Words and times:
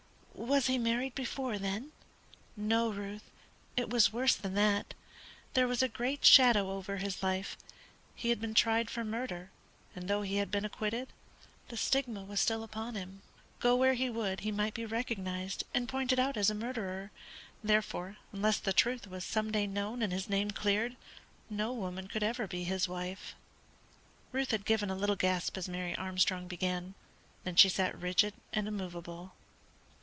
Was 0.33 0.65
he 0.65 0.79
married 0.79 1.13
before, 1.13 1.59
then?" 1.59 1.91
"No, 2.57 2.89
Ruth, 2.89 3.21
it 3.77 3.91
was 3.91 4.11
worse 4.11 4.33
than 4.35 4.55
that; 4.55 4.95
there 5.53 5.67
was 5.67 5.83
a 5.83 5.87
great 5.87 6.25
shadow 6.25 6.71
over 6.71 6.97
his 6.97 7.21
life; 7.21 7.55
he 8.15 8.29
had 8.29 8.41
been 8.41 8.55
tried 8.55 8.89
for 8.89 9.03
murder, 9.03 9.51
and 9.95 10.07
though 10.07 10.23
he 10.23 10.37
had 10.37 10.49
been 10.49 10.65
acquitted, 10.65 11.09
the 11.67 11.77
stigma 11.77 12.23
was 12.23 12.39
still 12.41 12.63
upon 12.63 12.95
him. 12.95 13.21
Go 13.59 13.75
where 13.75 13.93
he 13.93 14.09
would 14.09 14.39
he 14.39 14.51
might 14.51 14.73
be 14.73 14.83
recognised 14.85 15.63
and 15.75 15.87
pointed 15.87 16.17
out 16.19 16.35
as 16.37 16.49
a 16.49 16.55
murderer; 16.55 17.11
therefore, 17.63 18.17
unless 18.33 18.57
the 18.57 18.73
truth 18.73 19.05
was 19.05 19.23
some 19.23 19.51
day 19.51 19.67
known 19.67 20.01
and 20.01 20.11
his 20.11 20.27
name 20.27 20.49
cleared, 20.49 20.95
no 21.51 21.71
woman 21.71 22.07
could 22.07 22.23
ever 22.23 22.47
be 22.47 22.63
his 22.63 22.87
wife." 22.89 23.35
Ruth 24.31 24.49
had 24.49 24.65
given 24.65 24.89
a 24.89 24.95
little 24.95 25.15
gasp 25.15 25.55
as 25.55 25.69
Mary 25.69 25.95
Armstrong 25.97 26.47
began, 26.47 26.95
then 27.43 27.55
she 27.55 27.69
sat 27.69 27.95
rigid 27.95 28.33
and 28.51 28.67
immovable. 28.67 29.33